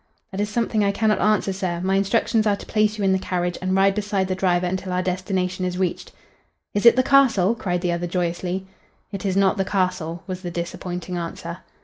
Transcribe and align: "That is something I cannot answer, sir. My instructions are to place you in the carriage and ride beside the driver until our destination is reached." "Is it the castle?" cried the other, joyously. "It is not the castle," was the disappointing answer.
"That 0.31 0.41
is 0.41 0.49
something 0.49 0.83
I 0.83 0.91
cannot 0.91 1.19
answer, 1.19 1.53
sir. 1.53 1.79
My 1.79 1.95
instructions 1.95 2.47
are 2.47 2.55
to 2.55 2.65
place 2.65 2.97
you 2.97 3.03
in 3.03 3.11
the 3.11 3.19
carriage 3.19 3.59
and 3.61 3.75
ride 3.75 3.93
beside 3.93 4.27
the 4.29 4.33
driver 4.33 4.65
until 4.65 4.91
our 4.91 5.03
destination 5.03 5.63
is 5.63 5.77
reached." 5.77 6.11
"Is 6.73 6.87
it 6.87 6.95
the 6.95 7.03
castle?" 7.03 7.53
cried 7.53 7.81
the 7.81 7.91
other, 7.91 8.07
joyously. 8.07 8.65
"It 9.11 9.27
is 9.27 9.37
not 9.37 9.57
the 9.57 9.63
castle," 9.65 10.23
was 10.25 10.41
the 10.41 10.49
disappointing 10.49 11.17
answer. 11.17 11.59